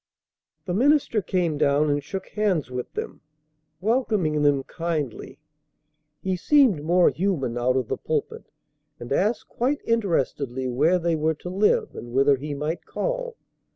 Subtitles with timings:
[0.65, 3.21] The minister came down and shook hands with them,
[3.79, 5.37] welcoming them kindly.
[6.23, 8.49] He seemed more human out of the pulpit,
[8.99, 13.37] and asked quite interestedly where they were to live and whether he might call.